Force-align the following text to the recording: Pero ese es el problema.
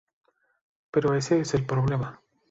Pero 0.89 1.13
ese 1.13 1.41
es 1.41 1.53
el 1.53 1.63
problema. 1.67 2.19